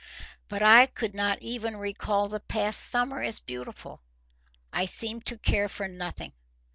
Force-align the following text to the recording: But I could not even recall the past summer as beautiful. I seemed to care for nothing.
But 0.47 0.63
I 0.63 0.87
could 0.87 1.13
not 1.13 1.37
even 1.43 1.77
recall 1.77 2.27
the 2.27 2.39
past 2.39 2.85
summer 2.89 3.21
as 3.21 3.39
beautiful. 3.39 4.01
I 4.73 4.85
seemed 4.85 5.27
to 5.27 5.37
care 5.37 5.67
for 5.69 5.87
nothing. 5.87 6.33